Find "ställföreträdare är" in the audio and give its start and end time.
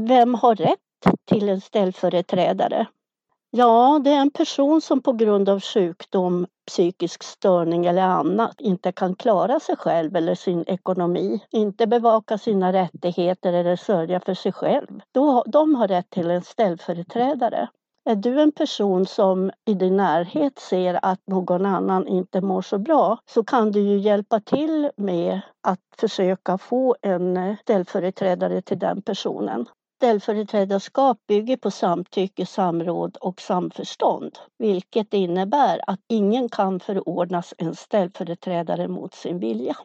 16.42-18.16